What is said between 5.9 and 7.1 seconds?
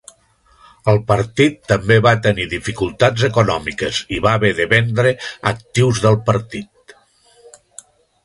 del partit.